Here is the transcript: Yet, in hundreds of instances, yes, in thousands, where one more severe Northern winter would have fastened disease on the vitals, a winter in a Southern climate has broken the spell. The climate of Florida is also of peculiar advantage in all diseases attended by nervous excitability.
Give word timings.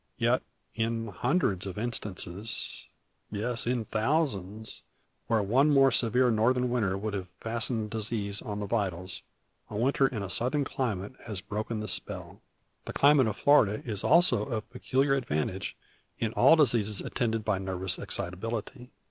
Yet, 0.17 0.41
in 0.73 1.09
hundreds 1.09 1.67
of 1.67 1.77
instances, 1.77 2.87
yes, 3.29 3.67
in 3.67 3.85
thousands, 3.85 4.81
where 5.27 5.43
one 5.43 5.69
more 5.69 5.91
severe 5.91 6.31
Northern 6.31 6.71
winter 6.71 6.97
would 6.97 7.13
have 7.13 7.27
fastened 7.39 7.91
disease 7.91 8.41
on 8.41 8.59
the 8.59 8.65
vitals, 8.65 9.21
a 9.69 9.77
winter 9.77 10.07
in 10.07 10.23
a 10.23 10.27
Southern 10.31 10.63
climate 10.63 11.13
has 11.27 11.39
broken 11.39 11.81
the 11.81 11.87
spell. 11.87 12.41
The 12.85 12.93
climate 12.93 13.27
of 13.27 13.37
Florida 13.37 13.83
is 13.85 14.03
also 14.03 14.41
of 14.43 14.67
peculiar 14.71 15.13
advantage 15.13 15.77
in 16.17 16.33
all 16.33 16.55
diseases 16.55 17.01
attended 17.01 17.45
by 17.45 17.59
nervous 17.59 17.99
excitability. 17.99 18.89